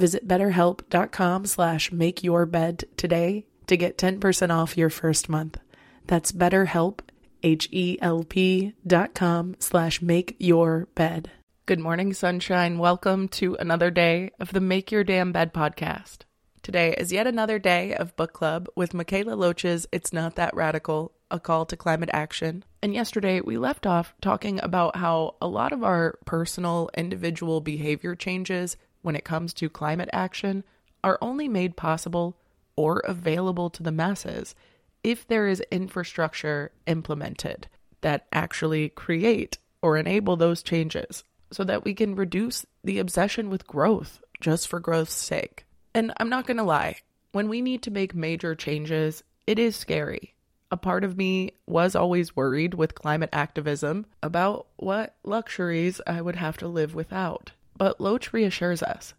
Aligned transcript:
Visit 0.00 0.26
betterhelp.com 0.26 1.44
slash 1.44 1.92
make 1.92 2.24
your 2.24 2.46
bed 2.46 2.84
today 2.96 3.44
to 3.66 3.76
get 3.76 3.98
10% 3.98 4.50
off 4.50 4.78
your 4.78 4.88
first 4.88 5.28
month. 5.28 5.58
That's 6.06 6.32
betterhelp, 6.32 7.00
H-E-L-P 7.42 8.72
dot 8.86 9.12
com 9.12 9.56
slash 9.58 10.00
make 10.00 10.36
your 10.38 10.88
bed. 10.94 11.30
Good 11.66 11.80
morning, 11.80 12.14
sunshine. 12.14 12.78
Welcome 12.78 13.28
to 13.28 13.56
another 13.56 13.90
day 13.90 14.30
of 14.40 14.54
the 14.54 14.60
Make 14.60 14.90
Your 14.90 15.04
Damn 15.04 15.32
Bed 15.32 15.52
podcast. 15.52 16.20
Today 16.62 16.94
is 16.96 17.12
yet 17.12 17.26
another 17.26 17.58
day 17.58 17.94
of 17.94 18.16
book 18.16 18.32
club 18.32 18.68
with 18.74 18.94
Mikaela 18.94 19.36
Loach's 19.36 19.86
It's 19.92 20.14
Not 20.14 20.34
That 20.36 20.56
Radical, 20.56 21.12
a 21.30 21.38
call 21.38 21.66
to 21.66 21.76
climate 21.76 22.10
action. 22.14 22.64
And 22.82 22.94
yesterday 22.94 23.42
we 23.42 23.58
left 23.58 23.86
off 23.86 24.14
talking 24.22 24.60
about 24.62 24.96
how 24.96 25.36
a 25.42 25.46
lot 25.46 25.72
of 25.72 25.84
our 25.84 26.18
personal 26.24 26.88
individual 26.96 27.60
behavior 27.60 28.14
changes 28.14 28.78
when 29.02 29.16
it 29.16 29.24
comes 29.24 29.52
to 29.54 29.68
climate 29.68 30.10
action 30.12 30.64
are 31.02 31.18
only 31.20 31.48
made 31.48 31.76
possible 31.76 32.36
or 32.76 33.00
available 33.00 33.70
to 33.70 33.82
the 33.82 33.92
masses 33.92 34.54
if 35.02 35.26
there 35.26 35.46
is 35.46 35.62
infrastructure 35.70 36.72
implemented 36.86 37.68
that 38.02 38.26
actually 38.32 38.88
create 38.90 39.58
or 39.82 39.96
enable 39.96 40.36
those 40.36 40.62
changes 40.62 41.24
so 41.50 41.64
that 41.64 41.84
we 41.84 41.94
can 41.94 42.14
reduce 42.14 42.64
the 42.84 42.98
obsession 42.98 43.50
with 43.50 43.66
growth 43.66 44.22
just 44.40 44.68
for 44.68 44.80
growth's 44.80 45.14
sake. 45.14 45.64
And 45.94 46.12
I'm 46.18 46.28
not 46.28 46.46
going 46.46 46.56
to 46.56 46.62
lie, 46.62 46.96
when 47.32 47.48
we 47.48 47.60
need 47.60 47.82
to 47.82 47.90
make 47.90 48.14
major 48.14 48.54
changes, 48.54 49.22
it 49.46 49.58
is 49.58 49.76
scary. 49.76 50.34
A 50.70 50.76
part 50.76 51.02
of 51.02 51.16
me 51.16 51.52
was 51.66 51.96
always 51.96 52.36
worried 52.36 52.74
with 52.74 52.94
climate 52.94 53.30
activism 53.32 54.06
about 54.22 54.66
what 54.76 55.16
luxuries 55.24 56.00
I 56.06 56.20
would 56.20 56.36
have 56.36 56.56
to 56.58 56.68
live 56.68 56.94
without. 56.94 57.50
But 57.80 57.98
Loach 57.98 58.34
reassures 58.34 58.82
us. 58.82 59.14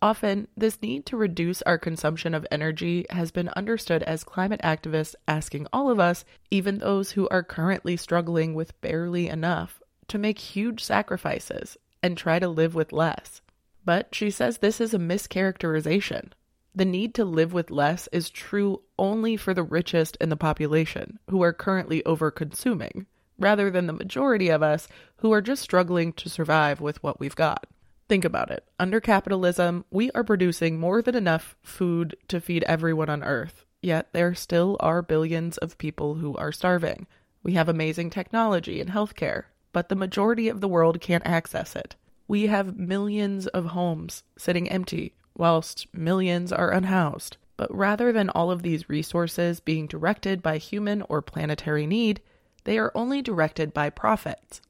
Often, 0.00 0.48
this 0.56 0.80
need 0.80 1.04
to 1.04 1.18
reduce 1.18 1.60
our 1.60 1.76
consumption 1.76 2.32
of 2.32 2.46
energy 2.50 3.04
has 3.10 3.30
been 3.30 3.50
understood 3.50 4.02
as 4.04 4.24
climate 4.24 4.62
activists 4.64 5.14
asking 5.28 5.66
all 5.70 5.90
of 5.90 6.00
us, 6.00 6.24
even 6.50 6.78
those 6.78 7.10
who 7.10 7.28
are 7.28 7.42
currently 7.42 7.94
struggling 7.94 8.54
with 8.54 8.80
barely 8.80 9.28
enough, 9.28 9.82
to 10.08 10.16
make 10.16 10.38
huge 10.38 10.82
sacrifices 10.82 11.76
and 12.02 12.16
try 12.16 12.38
to 12.38 12.48
live 12.48 12.74
with 12.74 12.90
less. 12.90 13.42
But 13.84 14.14
she 14.14 14.30
says 14.30 14.58
this 14.58 14.80
is 14.80 14.94
a 14.94 14.98
mischaracterization. 14.98 16.30
The 16.74 16.86
need 16.86 17.14
to 17.16 17.24
live 17.26 17.52
with 17.52 17.70
less 17.70 18.08
is 18.12 18.30
true 18.30 18.80
only 18.98 19.36
for 19.36 19.52
the 19.52 19.62
richest 19.62 20.16
in 20.22 20.30
the 20.30 20.38
population, 20.38 21.18
who 21.28 21.42
are 21.42 21.52
currently 21.52 22.02
over-consuming, 22.06 23.04
rather 23.38 23.70
than 23.70 23.86
the 23.86 23.92
majority 23.92 24.48
of 24.48 24.62
us 24.62 24.88
who 25.18 25.34
are 25.34 25.42
just 25.42 25.60
struggling 25.60 26.14
to 26.14 26.30
survive 26.30 26.80
with 26.80 27.02
what 27.02 27.20
we've 27.20 27.36
got. 27.36 27.66
Think 28.08 28.24
about 28.24 28.50
it. 28.50 28.64
Under 28.78 29.00
capitalism, 29.00 29.84
we 29.90 30.10
are 30.12 30.22
producing 30.22 30.78
more 30.78 31.02
than 31.02 31.14
enough 31.14 31.56
food 31.62 32.16
to 32.28 32.40
feed 32.40 32.62
everyone 32.64 33.10
on 33.10 33.24
Earth, 33.24 33.64
yet 33.82 34.12
there 34.12 34.34
still 34.34 34.76
are 34.80 35.02
billions 35.02 35.56
of 35.58 35.78
people 35.78 36.16
who 36.16 36.36
are 36.36 36.52
starving. 36.52 37.06
We 37.42 37.54
have 37.54 37.68
amazing 37.68 38.10
technology 38.10 38.80
and 38.80 38.90
healthcare, 38.90 39.44
but 39.72 39.88
the 39.88 39.96
majority 39.96 40.48
of 40.48 40.60
the 40.60 40.68
world 40.68 41.00
can't 41.00 41.26
access 41.26 41.74
it. 41.74 41.96
We 42.28 42.46
have 42.46 42.78
millions 42.78 43.46
of 43.48 43.66
homes 43.66 44.22
sitting 44.38 44.68
empty, 44.68 45.14
whilst 45.36 45.86
millions 45.92 46.52
are 46.52 46.70
unhoused. 46.70 47.36
But 47.56 47.74
rather 47.74 48.12
than 48.12 48.30
all 48.30 48.50
of 48.50 48.62
these 48.62 48.88
resources 48.88 49.60
being 49.60 49.86
directed 49.86 50.42
by 50.42 50.58
human 50.58 51.02
or 51.02 51.22
planetary 51.22 51.86
need, 51.86 52.20
they 52.64 52.78
are 52.78 52.92
only 52.94 53.22
directed 53.22 53.72
by 53.72 53.90
profits. 53.90 54.60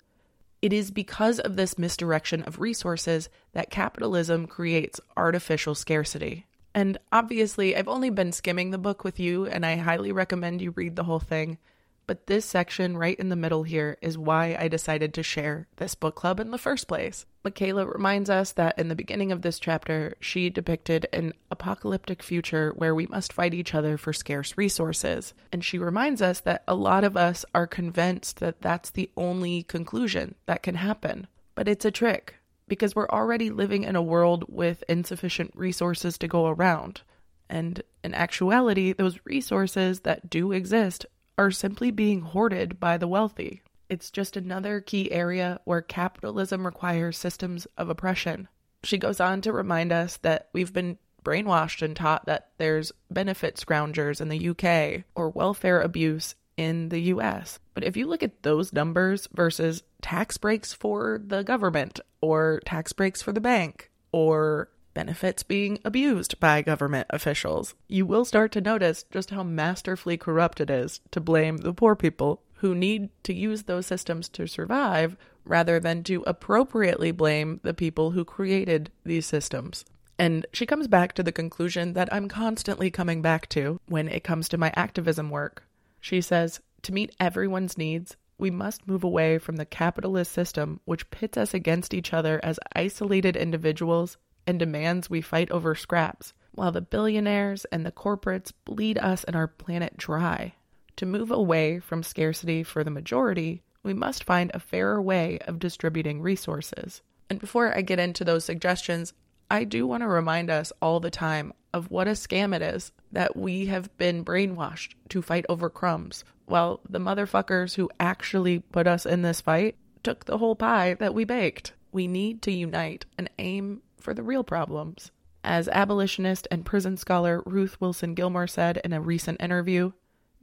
It 0.67 0.73
is 0.73 0.91
because 0.91 1.39
of 1.39 1.55
this 1.55 1.79
misdirection 1.79 2.43
of 2.43 2.59
resources 2.59 3.29
that 3.53 3.71
capitalism 3.71 4.49
creates 4.49 5.01
artificial 5.17 5.77
scarcity. 5.77 6.45
And 6.75 6.99
obviously, 7.13 7.77
I've 7.77 7.87
only 7.87 8.11
been 8.11 8.33
skimming 8.33 8.73
the 8.73 8.77
book 8.77 9.05
with 9.05 9.21
you, 9.21 9.47
and 9.47 9.65
I 9.65 9.77
highly 9.77 10.11
recommend 10.11 10.61
you 10.61 10.73
read 10.73 10.97
the 10.97 11.05
whole 11.05 11.21
thing. 11.21 11.59
But 12.07 12.29
this 12.29 12.45
section 12.45 12.97
right 12.97 13.19
in 13.19 13.31
the 13.31 13.37
middle 13.37 13.65
here 13.65 13.99
is 14.01 14.17
why 14.17 14.57
I 14.59 14.69
decided 14.69 15.13
to 15.15 15.25
share 15.25 15.67
this 15.77 15.97
book 15.97 16.15
club 16.15 16.39
in 16.39 16.53
the 16.53 16.59
first 16.59 16.87
place. 16.87 17.27
Mikaela 17.45 17.93
reminds 17.93 18.31
us 18.31 18.53
that 18.53 18.79
in 18.79 18.89
the 18.89 18.95
beginning 18.95 19.33
of 19.33 19.43
this 19.43 19.59
chapter, 19.59 20.15
she 20.21 20.49
depicted 20.49 21.09
an 21.13 21.33
apocalyptic 21.51 22.23
future 22.23 22.73
where 22.77 22.95
we 22.95 23.07
must 23.07 23.33
fight 23.33 23.55
each 23.55 23.75
other 23.75 23.97
for 23.97 24.13
scarce 24.13 24.57
resources. 24.57 25.35
And 25.53 25.65
she 25.65 25.79
reminds 25.79 26.23
us 26.23 26.41
that 26.41 26.63
a 26.69 26.77
lot 26.77 27.03
of 27.03 27.17
us 27.17 27.45
are 27.55 27.67
convinced 27.67 28.39
that 28.39 28.61
that's 28.61 28.91
the 28.91 29.11
only 29.17 29.65
conclusion 29.65 30.37
that 30.47 30.63
can 30.63 30.77
happen. 30.77 31.27
But 31.57 31.67
it's 31.67 31.85
a 31.85 31.91
trick 31.91 32.37
because 32.69 32.95
we're 32.95 33.09
already 33.09 33.51
living 33.51 33.83
in 33.85 33.97
a 33.97 34.03
world 34.03 34.45
with 34.49 34.85
insufficient 34.89 35.53
resources 35.55 36.19
to 36.19 36.29
go 36.29 36.47
around. 36.47 37.03
And 37.49 37.83
in 38.03 38.15
actuality, 38.15 38.93
those 38.93 39.21
resources 39.25 40.01
that 40.01 40.29
do 40.29 40.53
exist 40.53 41.07
are 41.39 41.51
simply 41.51 41.91
being 41.91 42.23
hoarded 42.23 42.81
by 42.81 42.97
the 42.97 43.09
wealthy. 43.09 43.63
It's 43.89 44.11
just 44.11 44.37
another 44.37 44.81
key 44.81 45.13
area 45.13 45.61
where 45.65 45.83
capitalism 45.83 46.67
requires 46.67 47.17
systems 47.17 47.67
of 47.77 47.89
oppression. 47.89 48.49
She 48.83 48.99
goes 48.99 49.21
on 49.21 49.41
to 49.43 49.53
remind 49.53 49.93
us 49.93 50.17
that 50.19 50.49
we've 50.53 50.73
been 50.73 50.99
brainwashed 51.25 51.83
and 51.83 51.97
taught 51.97 52.27
that 52.27 52.51
there's 52.59 52.93
benefit 53.11 53.57
scroungers 53.57 54.21
in 54.21 54.29
the 54.29 54.49
UK 54.49 55.05
or 55.15 55.31
welfare 55.31 55.81
abuse 55.81 56.35
in 56.57 56.89
the 56.89 57.01
US. 57.01 57.59
But 57.75 57.85
if 57.85 57.97
you 57.97 58.07
look 58.07 58.23
at 58.23 58.43
those 58.43 58.73
numbers 58.73 59.29
versus 59.33 59.83
tax 60.01 60.39
breaks 60.39 60.73
for 60.73 61.21
the 61.25 61.43
government 61.43 62.01
or 62.21 62.61
tax 62.65 62.93
breaks 62.93 63.23
for 63.23 63.33
the 63.33 63.41
bank 63.41 63.91
or 64.13 64.71
benefits 64.97 65.43
being 65.43 65.79
abused 65.85 66.41
by 66.41 66.63
government 66.63 67.07
officials, 67.11 67.75
you 67.87 68.07
will 68.07 68.25
start 68.25 68.51
to 68.51 68.63
notice 68.63 69.05
just 69.11 69.29
how 69.29 69.43
masterfully 69.43 70.17
corrupt 70.17 70.59
it 70.59 70.71
is 70.71 71.01
to 71.11 71.21
blame 71.21 71.59
the 71.59 71.75
poor 71.75 71.95
people 71.95 72.43
who 72.55 72.75
need 72.75 73.11
to 73.23 73.35
use 73.35 73.65
those 73.65 73.85
systems 73.85 74.27
to 74.27 74.47
survive 74.47 75.15
rather 75.45 75.79
than 75.79 76.03
to 76.03 76.25
appropriately 76.27 77.11
blame 77.11 77.61
the 77.63 77.75
people 77.75 78.13
who 78.13 78.25
created 78.25 78.91
these 79.05 79.27
systems. 79.27 79.85
And 80.19 80.47
she 80.55 80.65
comes 80.65 80.89
back 80.89 81.13
to 81.13 81.23
the 81.23 81.31
conclusion 81.31 81.93
that 81.93 82.09
I'm 82.11 82.27
constantly 82.27 82.91
coming 82.91 83.21
back 83.21 83.51
to 83.51 83.79
when 83.89 84.09
it 84.09 84.25
comes 84.25 84.49
to 84.49 84.57
my 84.57 84.73
activism 84.75 85.29
work. 85.29 85.65
She 86.01 86.23
says, 86.23 86.61
To 86.85 86.95
meet 86.95 87.15
everyone's 87.21 87.77
needs, 87.77 88.17
we 88.39 88.51
must 88.51 88.89
move 88.89 89.05
away 89.05 89.37
from 89.37 89.57
the 89.57 89.67
capitalist 89.67 90.33
system 90.33 90.81
which 90.87 91.11
pits 91.11 91.37
us 91.37 91.53
against 91.53 91.93
each 91.93 92.15
other 92.15 92.41
as 92.43 92.59
isolated 92.75 93.37
individuals 93.37 94.17
and 94.47 94.59
demands 94.59 95.11
we 95.11 95.21
fight 95.21 95.51
over 95.51 95.75
scraps, 95.75 96.33
while 96.53 96.73
the 96.73 96.81
billionaires 96.81 97.65
and 97.67 97.85
the 97.85 97.93
corporates 97.93 98.53
bleed 98.65 98.99
us 98.99 99.25
and 99.25 99.37
our 99.37 99.49
planet 99.49 99.97
dry. 99.97 100.55
To 100.97 101.07
move 101.07 101.31
away 101.31 101.79
from 101.79 102.03
scarcity 102.03 102.63
for 102.63 102.83
the 102.83 102.91
majority, 102.91 103.63
we 103.83 103.93
must 103.93 104.25
find 104.25 104.51
a 104.53 104.61
fairer 104.61 105.01
way 105.01 105.39
of 105.47 105.59
distributing 105.59 106.23
resources. 106.23 107.03
And 107.29 107.39
before 107.39 107.77
I 107.77 107.83
get 107.83 107.99
into 107.99 108.25
those 108.25 108.45
suggestions, 108.45 109.13
I 109.51 109.65
do 109.65 109.87
want 109.87 110.03
to 110.03 110.09
remind 110.09 110.51
us 110.51 110.73
all 110.81 111.01
the 111.01 111.11
time 111.11 111.53
of 111.73 111.91
what 111.91 112.09
a 112.09 112.13
scam 112.13 112.55
it 112.55 112.63
is 112.63 112.91
that 113.13 113.37
we 113.37 113.67
have 113.67 113.97
been 113.99 114.25
brainwashed 114.25 114.95
to 115.11 115.23
fight 115.23 115.45
over 115.49 115.69
crumbs, 115.69 116.25
while 116.47 116.81
the 116.89 116.99
motherfuckers 116.99 117.75
who 117.75 117.91
actually 118.01 118.61
put 118.61 118.87
us 118.87 119.07
in 119.07 119.23
this 119.23 119.41
fight 119.41 119.77
took 120.03 120.25
the 120.25 120.39
whole 120.39 120.57
pie 120.57 120.95
that 120.95 121.15
we 121.15 121.25
baked. 121.25 121.75
We 121.93 122.09
need 122.09 122.43
to 122.43 122.53
unite 122.53 123.05
and 123.19 123.31
aim 123.39 123.83
for 123.99 124.15
the 124.15 124.23
real 124.23 124.45
problems. 124.45 125.11
As 125.45 125.69
abolitionist 125.69 126.49
and 126.51 126.65
prison 126.65 126.97
scholar 126.97 127.43
Ruth 127.47 127.81
Wilson 127.81 128.15
Gilmore 128.15 128.47
said 128.47 128.81
in 128.85 128.93
a 128.93 129.01
recent 129.01 129.41
interview, 129.41 129.93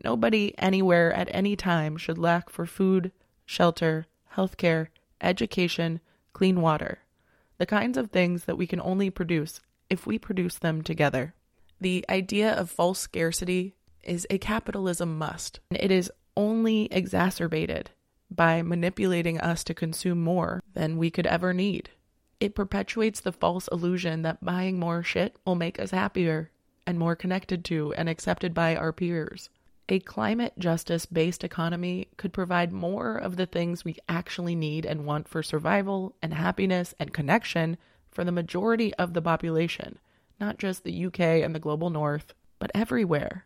nobody 0.03 0.53
anywhere 0.57 1.13
at 1.13 1.29
any 1.31 1.55
time 1.55 1.97
should 1.97 2.17
lack 2.17 2.49
for 2.49 2.65
food, 2.65 3.11
shelter, 3.45 4.07
healthcare, 4.35 4.87
education, 5.21 5.99
clean 6.31 6.61
water 6.61 6.99
the 7.57 7.65
kinds 7.65 7.97
of 7.97 8.11
things 8.11 8.43
that 8.43 8.57
we 8.57 8.67
can 8.67 8.81
only 8.81 9.09
produce 9.09 9.61
if 9.89 10.05
we 10.05 10.19
produce 10.19 10.57
them 10.57 10.81
together. 10.81 11.33
The 11.79 12.05
idea 12.09 12.51
of 12.51 12.69
false 12.69 12.99
scarcity 12.99 13.75
is 14.03 14.27
a 14.29 14.37
capitalism 14.37 15.17
must. 15.17 15.59
And 15.69 15.79
It 15.79 15.91
is 15.91 16.11
only 16.35 16.89
exacerbated 16.91 17.91
by 18.29 18.61
manipulating 18.61 19.39
us 19.39 19.63
to 19.65 19.73
consume 19.73 20.21
more 20.21 20.61
than 20.73 20.97
we 20.97 21.09
could 21.09 21.27
ever 21.27 21.53
need. 21.53 21.91
It 22.43 22.55
perpetuates 22.55 23.21
the 23.21 23.31
false 23.31 23.69
illusion 23.69 24.23
that 24.23 24.43
buying 24.43 24.77
more 24.77 25.01
shit 25.01 25.37
will 25.45 25.55
make 25.55 25.79
us 25.79 25.91
happier 25.91 26.51
and 26.85 26.99
more 26.99 27.15
connected 27.15 27.63
to 27.63 27.93
and 27.93 28.09
accepted 28.09 28.53
by 28.53 28.75
our 28.75 28.91
peers. 28.91 29.49
A 29.87 29.99
climate 29.99 30.51
justice 30.59 31.05
based 31.05 31.45
economy 31.45 32.09
could 32.17 32.33
provide 32.33 32.73
more 32.73 33.15
of 33.15 33.37
the 33.37 33.45
things 33.45 33.85
we 33.85 33.95
actually 34.09 34.55
need 34.55 34.85
and 34.85 35.05
want 35.05 35.29
for 35.29 35.41
survival 35.41 36.17
and 36.21 36.33
happiness 36.33 36.93
and 36.99 37.13
connection 37.13 37.77
for 38.11 38.25
the 38.25 38.31
majority 38.33 38.93
of 38.95 39.13
the 39.13 39.21
population, 39.21 39.97
not 40.37 40.57
just 40.57 40.83
the 40.83 41.05
UK 41.05 41.21
and 41.21 41.55
the 41.55 41.59
global 41.59 41.89
north, 41.89 42.33
but 42.59 42.71
everywhere. 42.75 43.45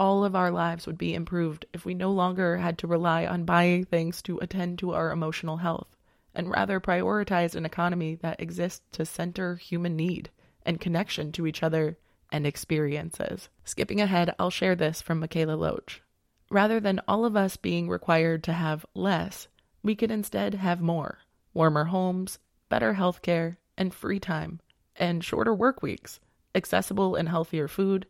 All 0.00 0.24
of 0.24 0.34
our 0.34 0.50
lives 0.50 0.84
would 0.88 0.98
be 0.98 1.14
improved 1.14 1.64
if 1.72 1.84
we 1.84 1.94
no 1.94 2.10
longer 2.10 2.56
had 2.56 2.76
to 2.78 2.88
rely 2.88 3.24
on 3.24 3.44
buying 3.44 3.84
things 3.84 4.20
to 4.22 4.38
attend 4.38 4.80
to 4.80 4.94
our 4.94 5.12
emotional 5.12 5.58
health, 5.58 5.96
and 6.34 6.50
rather 6.50 6.80
prioritized 6.80 7.54
an 7.54 7.66
economy 7.66 8.14
that 8.16 8.40
exists 8.40 8.82
to 8.92 9.04
center 9.04 9.56
human 9.56 9.96
need 9.96 10.30
and 10.64 10.80
connection 10.80 11.32
to 11.32 11.46
each 11.46 11.62
other 11.62 11.98
and 12.30 12.46
experiences. 12.46 13.48
Skipping 13.64 14.00
ahead, 14.00 14.34
I'll 14.38 14.50
share 14.50 14.74
this 14.74 15.02
from 15.02 15.20
Mikaela 15.20 15.58
Loach. 15.58 16.02
Rather 16.50 16.80
than 16.80 17.00
all 17.06 17.24
of 17.24 17.36
us 17.36 17.56
being 17.56 17.88
required 17.88 18.42
to 18.44 18.52
have 18.52 18.86
less, 18.94 19.48
we 19.82 19.94
could 19.94 20.10
instead 20.10 20.54
have 20.54 20.80
more 20.80 21.18
warmer 21.54 21.84
homes, 21.84 22.38
better 22.68 22.94
healthcare, 22.94 23.56
and 23.76 23.92
free 23.92 24.18
time, 24.18 24.60
and 24.96 25.22
shorter 25.24 25.54
work 25.54 25.82
weeks, 25.82 26.20
accessible 26.54 27.14
and 27.14 27.28
healthier 27.28 27.68
food, 27.68 28.06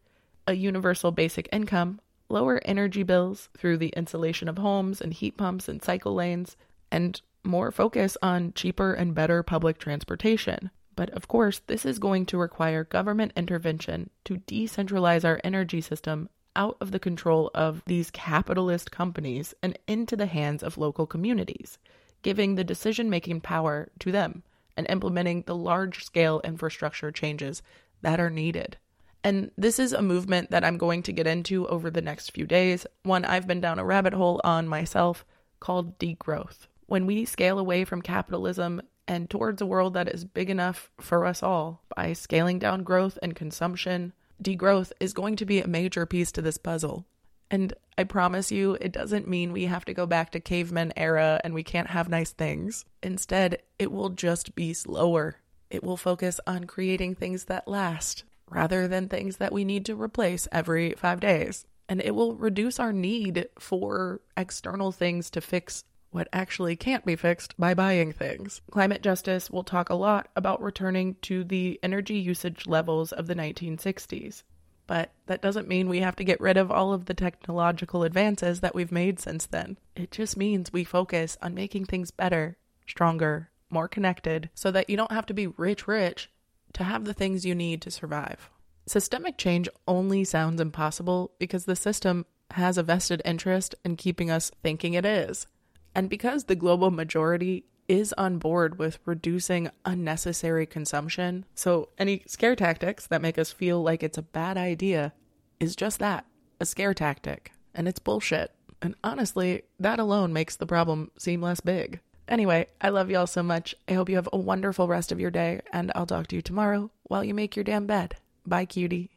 a 0.46 0.54
universal 0.54 1.10
basic 1.10 1.48
income, 1.52 2.00
lower 2.28 2.60
energy 2.64 3.02
bills 3.02 3.48
through 3.56 3.76
the 3.76 3.92
insulation 3.96 4.48
of 4.48 4.58
homes 4.58 5.00
and 5.00 5.14
heat 5.14 5.36
pumps 5.36 5.68
and 5.68 5.82
cycle 5.82 6.14
lanes, 6.14 6.56
and 6.90 7.20
more 7.44 7.70
focus 7.70 8.16
on 8.22 8.52
cheaper 8.54 8.94
and 8.94 9.14
better 9.14 9.42
public 9.42 9.78
transportation. 9.78 10.70
But 10.94 11.10
of 11.10 11.28
course, 11.28 11.60
this 11.66 11.86
is 11.86 11.98
going 11.98 12.26
to 12.26 12.38
require 12.38 12.84
government 12.84 13.32
intervention 13.36 14.10
to 14.24 14.38
decentralize 14.38 15.24
our 15.24 15.40
energy 15.42 15.80
system 15.80 16.28
out 16.54 16.76
of 16.80 16.90
the 16.90 16.98
control 16.98 17.50
of 17.54 17.82
these 17.86 18.10
capitalist 18.10 18.90
companies 18.90 19.54
and 19.62 19.78
into 19.86 20.16
the 20.16 20.26
hands 20.26 20.62
of 20.62 20.76
local 20.76 21.06
communities, 21.06 21.78
giving 22.20 22.54
the 22.54 22.64
decision 22.64 23.08
making 23.08 23.40
power 23.40 23.88
to 23.98 24.12
them 24.12 24.42
and 24.76 24.86
implementing 24.90 25.42
the 25.42 25.56
large 25.56 26.04
scale 26.04 26.40
infrastructure 26.44 27.10
changes 27.10 27.62
that 28.02 28.20
are 28.20 28.30
needed. 28.30 28.76
And 29.24 29.50
this 29.56 29.78
is 29.78 29.92
a 29.92 30.02
movement 30.02 30.50
that 30.50 30.64
I'm 30.64 30.78
going 30.78 31.02
to 31.04 31.12
get 31.12 31.26
into 31.26 31.66
over 31.68 31.90
the 31.90 32.02
next 32.02 32.30
few 32.30 32.46
days, 32.46 32.86
one 33.02 33.24
I've 33.24 33.46
been 33.46 33.60
down 33.60 33.78
a 33.78 33.84
rabbit 33.84 34.12
hole 34.12 34.40
on 34.42 34.66
myself 34.66 35.24
called 35.60 35.98
degrowth. 35.98 36.66
When 36.92 37.06
we 37.06 37.24
scale 37.24 37.58
away 37.58 37.86
from 37.86 38.02
capitalism 38.02 38.82
and 39.08 39.30
towards 39.30 39.62
a 39.62 39.66
world 39.66 39.94
that 39.94 40.10
is 40.10 40.26
big 40.26 40.50
enough 40.50 40.90
for 41.00 41.24
us 41.24 41.42
all 41.42 41.80
by 41.96 42.12
scaling 42.12 42.58
down 42.58 42.82
growth 42.82 43.18
and 43.22 43.34
consumption. 43.34 44.12
Degrowth 44.42 44.92
is 45.00 45.14
going 45.14 45.36
to 45.36 45.46
be 45.46 45.62
a 45.62 45.66
major 45.66 46.04
piece 46.04 46.30
to 46.32 46.42
this 46.42 46.58
puzzle. 46.58 47.06
And 47.50 47.72
I 47.96 48.04
promise 48.04 48.52
you, 48.52 48.76
it 48.78 48.92
doesn't 48.92 49.26
mean 49.26 49.54
we 49.54 49.64
have 49.64 49.86
to 49.86 49.94
go 49.94 50.04
back 50.04 50.32
to 50.32 50.40
caveman 50.40 50.92
era 50.94 51.40
and 51.42 51.54
we 51.54 51.62
can't 51.62 51.88
have 51.88 52.10
nice 52.10 52.32
things. 52.32 52.84
Instead, 53.02 53.62
it 53.78 53.90
will 53.90 54.10
just 54.10 54.54
be 54.54 54.74
slower. 54.74 55.36
It 55.70 55.82
will 55.82 55.96
focus 55.96 56.40
on 56.46 56.64
creating 56.64 57.14
things 57.14 57.46
that 57.46 57.66
last 57.66 58.24
rather 58.50 58.86
than 58.86 59.08
things 59.08 59.38
that 59.38 59.54
we 59.54 59.64
need 59.64 59.86
to 59.86 59.96
replace 59.98 60.46
every 60.52 60.92
five 60.98 61.20
days. 61.20 61.64
And 61.88 62.02
it 62.02 62.14
will 62.14 62.34
reduce 62.34 62.78
our 62.78 62.92
need 62.92 63.48
for 63.58 64.20
external 64.36 64.92
things 64.92 65.30
to 65.30 65.40
fix 65.40 65.84
what 66.12 66.28
actually 66.32 66.76
can't 66.76 67.04
be 67.04 67.16
fixed 67.16 67.58
by 67.58 67.74
buying 67.74 68.12
things. 68.12 68.60
Climate 68.70 69.02
justice 69.02 69.50
will 69.50 69.64
talk 69.64 69.90
a 69.90 69.94
lot 69.94 70.28
about 70.36 70.62
returning 70.62 71.16
to 71.22 71.42
the 71.42 71.80
energy 71.82 72.14
usage 72.14 72.66
levels 72.66 73.12
of 73.12 73.26
the 73.26 73.34
1960s. 73.34 74.42
But 74.86 75.10
that 75.26 75.42
doesn't 75.42 75.68
mean 75.68 75.88
we 75.88 76.00
have 76.00 76.16
to 76.16 76.24
get 76.24 76.40
rid 76.40 76.56
of 76.56 76.70
all 76.70 76.92
of 76.92 77.06
the 77.06 77.14
technological 77.14 78.02
advances 78.02 78.60
that 78.60 78.74
we've 78.74 78.92
made 78.92 79.18
since 79.20 79.46
then. 79.46 79.78
It 79.96 80.10
just 80.10 80.36
means 80.36 80.72
we 80.72 80.84
focus 80.84 81.38
on 81.40 81.54
making 81.54 81.86
things 81.86 82.10
better, 82.10 82.56
stronger, 82.86 83.50
more 83.70 83.88
connected, 83.88 84.50
so 84.54 84.70
that 84.70 84.90
you 84.90 84.96
don't 84.96 85.12
have 85.12 85.26
to 85.26 85.34
be 85.34 85.46
rich, 85.46 85.88
rich 85.88 86.30
to 86.74 86.84
have 86.84 87.04
the 87.04 87.14
things 87.14 87.46
you 87.46 87.54
need 87.54 87.80
to 87.82 87.90
survive. 87.90 88.50
Systemic 88.86 89.38
change 89.38 89.68
only 89.86 90.24
sounds 90.24 90.60
impossible 90.60 91.32
because 91.38 91.64
the 91.64 91.76
system 91.76 92.26
has 92.52 92.76
a 92.76 92.82
vested 92.82 93.22
interest 93.24 93.74
in 93.84 93.96
keeping 93.96 94.30
us 94.30 94.50
thinking 94.62 94.94
it 94.94 95.06
is. 95.06 95.46
And 95.94 96.08
because 96.08 96.44
the 96.44 96.56
global 96.56 96.90
majority 96.90 97.64
is 97.88 98.14
on 98.16 98.38
board 98.38 98.78
with 98.78 98.98
reducing 99.04 99.70
unnecessary 99.84 100.66
consumption, 100.66 101.44
so 101.54 101.88
any 101.98 102.22
scare 102.26 102.56
tactics 102.56 103.06
that 103.08 103.22
make 103.22 103.38
us 103.38 103.52
feel 103.52 103.82
like 103.82 104.02
it's 104.02 104.18
a 104.18 104.22
bad 104.22 104.56
idea 104.56 105.12
is 105.60 105.76
just 105.76 105.98
that 105.98 106.24
a 106.60 106.64
scare 106.64 106.94
tactic. 106.94 107.52
And 107.74 107.88
it's 107.88 107.98
bullshit. 107.98 108.52
And 108.80 108.94
honestly, 109.02 109.62
that 109.80 109.98
alone 109.98 110.32
makes 110.32 110.56
the 110.56 110.66
problem 110.66 111.10
seem 111.18 111.42
less 111.42 111.60
big. 111.60 112.00
Anyway, 112.28 112.66
I 112.80 112.88
love 112.88 113.10
y'all 113.10 113.26
so 113.26 113.42
much. 113.42 113.74
I 113.88 113.94
hope 113.94 114.08
you 114.08 114.16
have 114.16 114.28
a 114.32 114.38
wonderful 114.38 114.88
rest 114.88 115.12
of 115.12 115.20
your 115.20 115.30
day, 115.30 115.60
and 115.72 115.90
I'll 115.94 116.06
talk 116.06 116.28
to 116.28 116.36
you 116.36 116.42
tomorrow 116.42 116.90
while 117.04 117.24
you 117.24 117.34
make 117.34 117.56
your 117.56 117.64
damn 117.64 117.86
bed. 117.86 118.16
Bye, 118.46 118.64
cutie. 118.64 119.10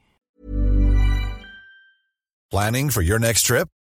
Planning 2.52 2.90
for 2.90 3.02
your 3.02 3.20
next 3.20 3.44
trip? 3.44 3.70